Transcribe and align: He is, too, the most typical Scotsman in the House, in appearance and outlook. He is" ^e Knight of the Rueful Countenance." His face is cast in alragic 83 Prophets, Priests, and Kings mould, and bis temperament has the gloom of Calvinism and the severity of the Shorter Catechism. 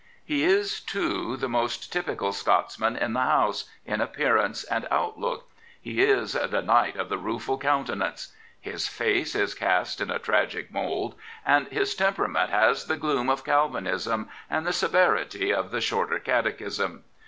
He 0.25 0.43
is, 0.43 0.79
too, 0.79 1.37
the 1.37 1.47
most 1.47 1.93
typical 1.93 2.31
Scotsman 2.33 2.95
in 2.97 3.13
the 3.13 3.19
House, 3.19 3.65
in 3.85 4.01
appearance 4.01 4.63
and 4.63 4.87
outlook. 4.89 5.51
He 5.79 6.01
is" 6.01 6.33
^e 6.35 6.65
Knight 6.65 6.95
of 6.95 7.07
the 7.07 7.19
Rueful 7.19 7.59
Countenance." 7.59 8.35
His 8.59 8.87
face 8.87 9.35
is 9.35 9.53
cast 9.53 10.01
in 10.01 10.07
alragic 10.09 10.71
83 10.71 10.71
Prophets, 10.71 10.71
Priests, 10.73 10.97
and 11.05 11.69
Kings 11.69 11.73
mould, 11.75 11.75
and 11.75 11.79
bis 11.79 11.93
temperament 11.93 12.49
has 12.49 12.85
the 12.85 12.97
gloom 12.97 13.29
of 13.29 13.43
Calvinism 13.45 14.27
and 14.49 14.65
the 14.65 14.73
severity 14.73 15.53
of 15.53 15.69
the 15.69 15.81
Shorter 15.81 16.17
Catechism. 16.17 17.03